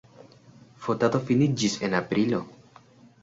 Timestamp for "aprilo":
1.99-2.41